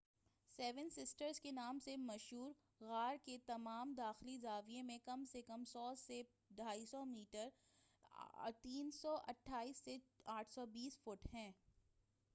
[0.59, 2.53] Seven sisters کے نام سے مشہور
[2.81, 6.21] غار کے تمام داخلے زاویہ میں کم سے کم 100 سے
[6.51, 7.59] 250 میٹرز
[8.63, 9.97] 328 سے
[10.29, 11.51] 820 فٹ ہیں۔